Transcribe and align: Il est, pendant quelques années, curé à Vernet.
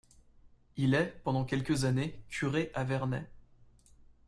Il 0.77 0.95
est, 0.95 1.21
pendant 1.23 1.45
quelques 1.45 1.85
années, 1.85 2.19
curé 2.27 2.71
à 2.73 2.83
Vernet. 2.83 3.29